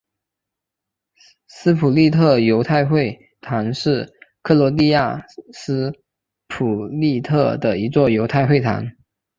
[1.47, 4.09] 斯普利特犹太会堂是
[4.41, 5.93] 克罗地亚斯
[6.47, 8.93] 普利特的一座犹太会堂。